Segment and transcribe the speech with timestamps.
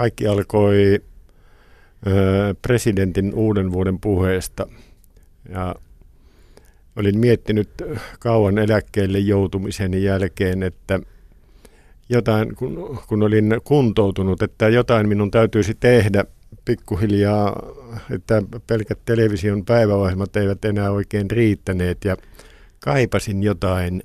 [0.00, 1.02] kaikki alkoi
[2.62, 4.66] presidentin uuden vuoden puheesta.
[5.48, 5.74] Ja
[6.96, 7.68] olin miettinyt
[8.20, 11.00] kauan eläkkeelle joutumisen jälkeen, että
[12.08, 16.24] jotain, kun, kun olin kuntoutunut, että jotain minun täytyisi tehdä
[16.64, 17.62] pikkuhiljaa,
[18.10, 22.16] että pelkät television päiväohjelmat eivät enää oikein riittäneet ja
[22.78, 24.02] kaipasin jotain,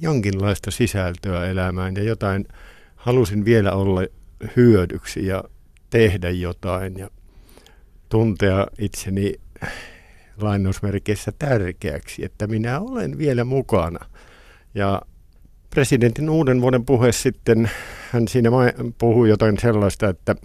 [0.00, 2.48] jonkinlaista sisältöä elämään ja jotain,
[2.96, 4.00] halusin vielä olla
[4.56, 5.44] hyödyksi ja
[5.90, 7.10] tehdä jotain ja
[8.08, 9.34] tuntea itseni
[10.40, 13.98] lainausmerkeissä tärkeäksi, että minä olen vielä mukana.
[14.74, 15.02] Ja
[15.70, 17.70] presidentin uuden vuoden puhe sitten,
[18.10, 18.50] hän siinä
[18.98, 20.36] puhui jotain sellaista, että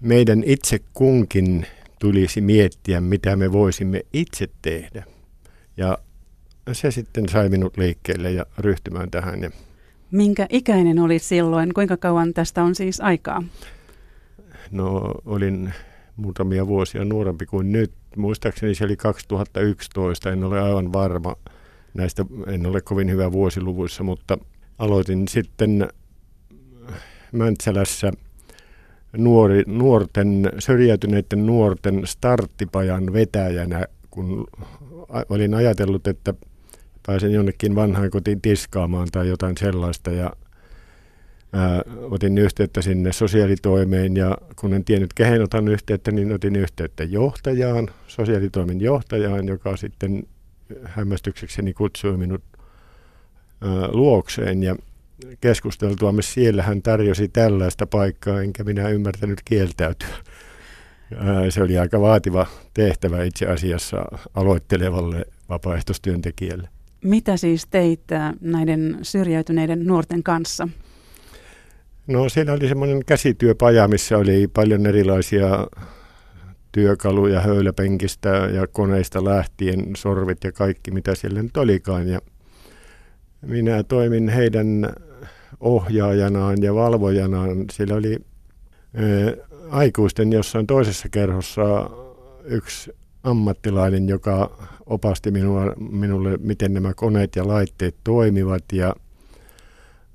[0.00, 1.66] meidän itse kunkin
[1.98, 5.04] tulisi miettiä, mitä me voisimme itse tehdä.
[5.76, 5.98] Ja
[6.72, 9.52] se sitten sai minut liikkeelle ja ryhtymään tähän.
[10.10, 11.74] Minkä ikäinen oli silloin?
[11.74, 13.42] Kuinka kauan tästä on siis aikaa?
[14.70, 15.72] No olin
[16.16, 17.92] muutamia vuosia nuorempi kuin nyt.
[18.16, 21.36] Muistaakseni se oli 2011, en ole aivan varma
[21.94, 24.38] näistä, en ole kovin hyvä vuosiluvuissa, mutta
[24.78, 25.88] aloitin sitten
[27.32, 28.12] Mäntsälässä
[29.16, 34.46] nuori, nuorten, syrjäytyneiden nuorten starttipajan vetäjänä, kun
[35.28, 36.34] olin ajatellut, että
[37.06, 40.32] pääsen jonnekin vanhaan kotiin tiskaamaan tai jotain sellaista ja
[41.52, 47.04] ää, otin yhteyttä sinne sosiaalitoimeen ja kun en tiennyt kehen otan yhteyttä, niin otin yhteyttä
[47.04, 50.22] johtajaan, sosiaalitoimen johtajaan, joka sitten
[50.84, 52.42] hämmästyksekseni kutsui minut
[53.60, 54.76] ää, luokseen ja
[55.40, 60.16] keskusteltuamme siellä hän tarjosi tällaista paikkaa, enkä minä ymmärtänyt kieltäytyä.
[61.50, 66.68] Se oli aika vaativa tehtävä itse asiassa aloittelevalle vapaaehtoistyöntekijälle.
[67.06, 68.00] Mitä siis teit
[68.40, 70.68] näiden syrjäytyneiden nuorten kanssa?
[72.06, 75.66] No siellä oli semmoinen käsityöpaja, missä oli paljon erilaisia
[76.72, 82.08] työkaluja höyläpenkistä ja koneista lähtien, sorvit ja kaikki mitä siellä nyt olikaan.
[82.08, 82.20] Ja
[83.42, 84.92] minä toimin heidän
[85.60, 87.64] ohjaajanaan ja valvojanaan.
[87.72, 88.18] Siellä oli
[88.94, 89.02] ää,
[89.70, 91.90] aikuisten jossain toisessa kerhossa
[92.44, 92.92] yksi
[93.26, 98.64] ammattilainen, joka opasti minua, minulle, miten nämä koneet ja laitteet toimivat.
[98.72, 98.94] Ja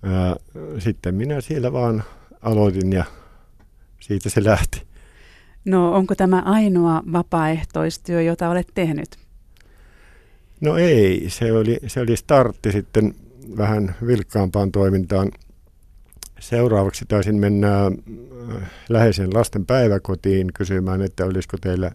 [0.04, 0.36] ää,
[0.80, 2.04] sitten minä siellä vaan
[2.42, 3.06] aloitin ja
[4.00, 4.82] siitä se lähti.
[5.66, 9.18] No onko tämä ainoa vapaaehtoistyö, jota olet tehnyt?
[10.62, 13.16] No ei, se oli, se oli startti sitten
[13.58, 15.32] vähän vilkkaampaan toimintaan.
[16.40, 17.92] Seuraavaksi taisin mennä äh,
[18.90, 21.92] läheisen lasten päiväkotiin kysymään, että olisiko teillä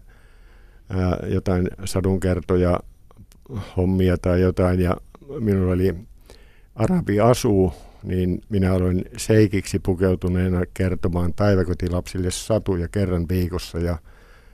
[0.91, 2.79] äh, jotain sadunkertoja,
[3.77, 4.79] hommia tai jotain.
[4.79, 4.97] Ja
[5.39, 5.95] minulla oli
[6.75, 13.97] Arabi asuu, niin minä aloin seikiksi pukeutuneena kertomaan päiväkotilapsille satuja kerran viikossa ja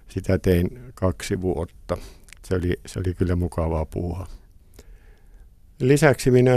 [0.08, 1.98] sitä tein kaksi vuotta.
[2.46, 4.28] Se oli, se oli kyllä mukavaa puuhaa.
[5.80, 6.54] Lisäksi minä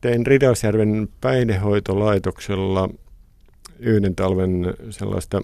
[0.00, 2.88] tein Ridalsjärven päihdehoitolaitoksella
[3.78, 5.42] yhden talven sellaista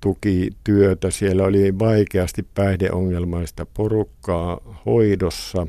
[0.00, 1.10] päihdetukityötä.
[1.10, 5.66] Siellä oli vaikeasti päihdeongelmaista porukkaa hoidossa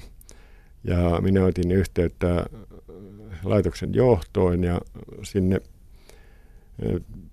[0.84, 2.46] ja minä otin yhteyttä
[3.44, 4.82] laitoksen johtoon ja
[5.24, 5.62] sinne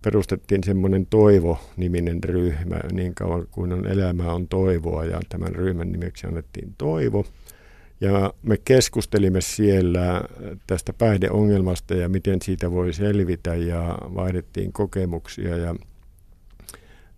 [0.03, 6.27] perustettiin semmoinen Toivo-niminen ryhmä, niin kauan kuin on elämää on toivoa, ja tämän ryhmän nimeksi
[6.27, 7.25] annettiin Toivo.
[8.01, 10.23] Ja me keskustelimme siellä
[10.67, 15.75] tästä päihdeongelmasta ja miten siitä voi selvitä, ja vaihdettiin kokemuksia, ja,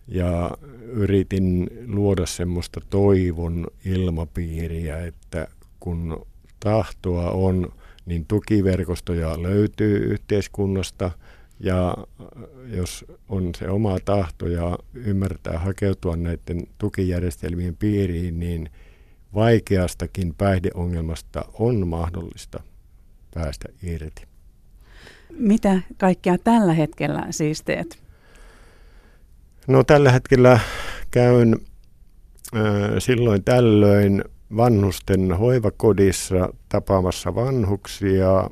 [0.08, 0.50] ja
[0.82, 5.48] yritin luoda semmoista toivon ilmapiiriä, että
[5.80, 6.26] kun
[6.60, 7.72] tahtoa on,
[8.06, 11.10] niin tukiverkostoja löytyy yhteiskunnasta–
[11.60, 11.96] ja
[12.66, 18.70] jos on se oma tahto ja ymmärtää hakeutua näiden tukijärjestelmien piiriin, niin
[19.34, 22.62] vaikeastakin päihdeongelmasta on mahdollista
[23.34, 24.22] päästä irti.
[25.38, 28.07] Mitä kaikkea tällä hetkellä siis teet?
[29.68, 30.60] No tällä hetkellä
[31.10, 31.56] käyn
[32.98, 34.24] silloin tällöin
[34.56, 38.50] vanhusten hoivakodissa tapaamassa vanhuksia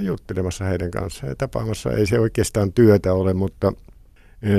[0.00, 1.92] juttelemassa heidän kanssaan ja tapaamassa.
[1.92, 3.72] Ei se oikeastaan työtä ole, mutta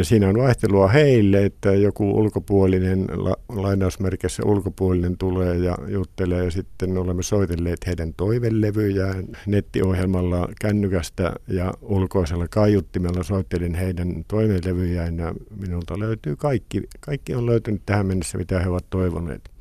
[0.04, 3.08] siinä on vaihtelua heille, että joku ulkopuolinen,
[3.50, 12.48] lainausmerkissä ulkopuolinen tulee ja juttelee ja sitten olemme soitelleet heidän toivelevyjään nettiohjelmalla kännykästä ja ulkoisella
[12.48, 18.70] kaiuttimella soittelin heidän toivelevyjään ja minulta löytyy kaikki, kaikki on löytynyt tähän mennessä, mitä he
[18.70, 19.52] ovat toivoneet.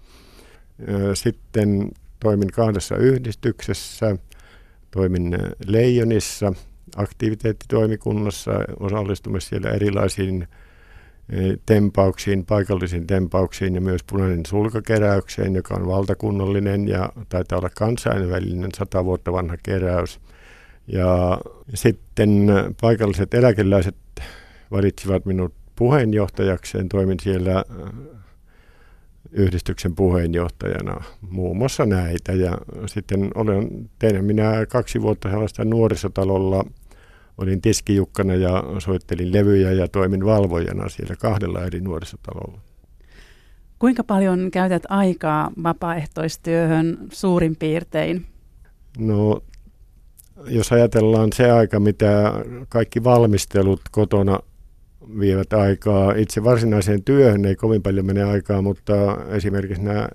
[1.15, 1.89] Sitten
[2.21, 4.17] toimin kahdessa yhdistyksessä–
[4.91, 6.53] toimin Leijonissa
[6.97, 10.49] aktiviteettitoimikunnassa, osallistumassa siellä erilaisiin
[11.67, 19.05] tempauksiin, paikallisiin tempauksiin ja myös punainen sulkakeräykseen, joka on valtakunnallinen ja taitaa olla kansainvälinen sata
[19.05, 20.21] vuotta vanha keräys.
[20.87, 21.41] Ja
[21.75, 22.47] sitten
[22.81, 23.97] paikalliset eläkeläiset
[24.71, 26.89] valitsivat minut puheenjohtajakseen.
[26.89, 27.65] Toimin siellä
[29.33, 32.33] yhdistyksen puheenjohtajana muun muassa näitä.
[32.33, 36.65] Ja sitten olen tehnyt minä kaksi vuotta sellaista nuorisotalolla
[37.41, 42.61] olin tiskijukkana ja soittelin levyjä ja toimin valvojana siellä kahdella eri nuorisotalolla.
[43.79, 48.27] Kuinka paljon käytät aikaa vapaaehtoistyöhön suurin piirtein?
[48.99, 49.43] No,
[50.49, 52.33] jos ajatellaan se aika, mitä
[52.69, 54.39] kaikki valmistelut kotona
[55.21, 56.13] vievät aikaa.
[56.13, 58.95] Itse varsinaiseen työhön ei kovin paljon mene aikaa, mutta
[59.29, 60.09] esimerkiksi nämä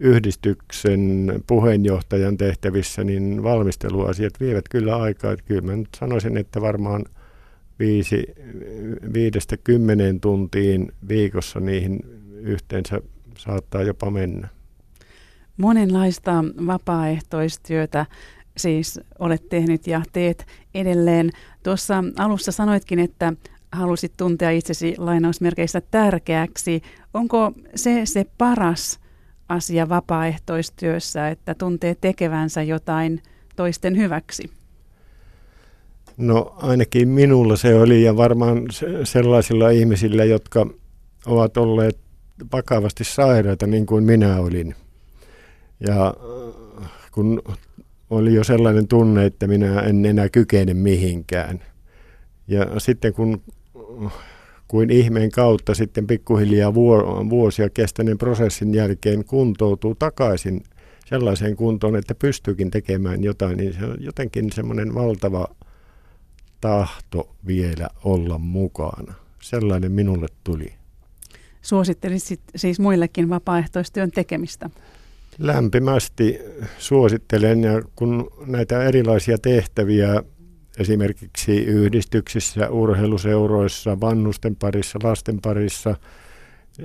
[0.00, 5.36] yhdistyksen puheenjohtajan tehtävissä, niin valmisteluasiat vievät kyllä aikaa.
[5.36, 7.04] Kyllä mä nyt sanoisin, että varmaan
[7.78, 8.26] viisi,
[9.12, 12.00] viidestä kymmeneen tuntiin viikossa niihin
[12.32, 13.00] yhteensä
[13.38, 14.48] saattaa jopa mennä.
[15.56, 18.06] Monenlaista vapaaehtoistyötä
[18.56, 21.30] siis olet tehnyt ja teet edelleen.
[21.62, 23.32] Tuossa alussa sanoitkin, että
[23.72, 26.82] halusit tuntea itsesi lainausmerkeissä tärkeäksi.
[27.14, 29.00] Onko se se paras
[29.48, 33.22] asia vapaaehtoistyössä, että tuntee tekevänsä jotain
[33.56, 34.50] toisten hyväksi?
[36.16, 38.66] No ainakin minulla se oli ja varmaan
[39.04, 40.66] sellaisilla ihmisillä, jotka
[41.26, 41.98] ovat olleet
[42.52, 44.74] vakavasti sairaita niin kuin minä olin.
[45.80, 46.14] Ja
[47.12, 47.42] kun
[48.10, 51.60] oli jo sellainen tunne, että minä en enää kykene mihinkään.
[52.48, 53.42] Ja sitten kun
[54.68, 56.74] kuin ihmeen kautta sitten pikkuhiljaa
[57.30, 60.62] vuosia kestäneen prosessin jälkeen kuntoutuu takaisin
[61.06, 65.48] sellaiseen kuntoon, että pystyykin tekemään jotain, niin se on jotenkin semmoinen valtava
[66.60, 69.14] tahto vielä olla mukana.
[69.42, 70.74] Sellainen minulle tuli.
[71.62, 74.70] Suosittelisit siis muillekin vapaaehtoistyön tekemistä?
[75.38, 76.38] Lämpimästi
[76.78, 80.22] suosittelen ja kun näitä erilaisia tehtäviä
[80.78, 85.96] esimerkiksi yhdistyksissä, urheiluseuroissa, vannusten parissa, lasten parissa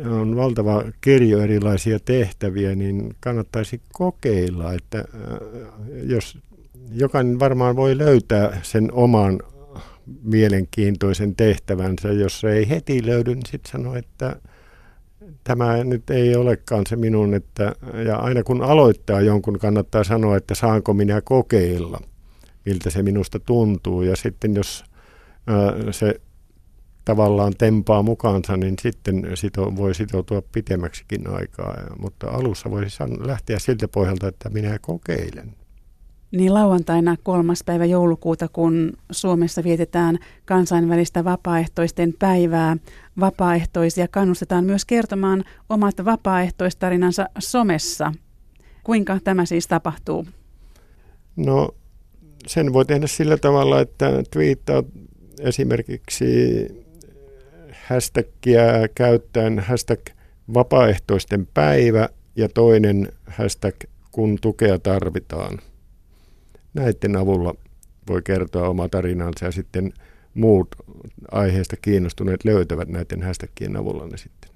[0.06, 5.06] on valtava kirjo erilaisia tehtäviä, niin kannattaisi kokeilla, että äh,
[6.04, 6.38] jos
[6.92, 9.40] jokainen varmaan voi löytää sen oman
[10.24, 14.36] mielenkiintoisen tehtävänsä, jos se ei heti löydy, niin sitten sanoo, että
[15.44, 17.76] tämä nyt ei olekaan se minun, että,
[18.06, 22.02] ja aina kun aloittaa jonkun, kannattaa sanoa, että saanko minä kokeilla
[22.66, 24.02] miltä se minusta tuntuu.
[24.02, 24.84] Ja sitten jos
[25.48, 26.22] ää, se
[27.06, 31.74] tavallaan tempaa mukaansa, niin sitten sito, voi sitoutua pitemmäksikin aikaa.
[31.74, 35.56] Ja, mutta alussa voisi lähteä siltä pohjalta, että minä kokeilen.
[36.32, 42.78] Niin lauantaina kolmas päivä joulukuuta, kun Suomessa vietetään kansainvälistä vapaaehtoisten päivää,
[43.20, 48.14] vapaaehtoisia kannustetaan myös kertomaan omat vapaaehtoistarinansa somessa.
[48.84, 50.28] Kuinka tämä siis tapahtuu?
[51.36, 51.70] No
[52.48, 54.84] sen voi tehdä sillä tavalla, että twiittaa
[55.40, 56.68] esimerkiksi
[57.88, 58.64] hashtagia
[58.96, 60.00] käyttäen hashtag
[60.54, 63.76] vapaaehtoisten päivä ja toinen hashtag
[64.12, 65.60] kun tukea tarvitaan.
[66.74, 67.56] Näiden avulla
[68.08, 69.94] voi kertoa oma tarinansa ja sitten
[70.34, 70.68] muut
[71.32, 74.52] aiheesta kiinnostuneet löytävät näiden hashtagien avulla ne sitten.